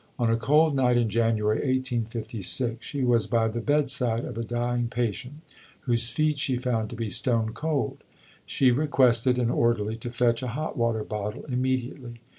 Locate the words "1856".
1.57-2.83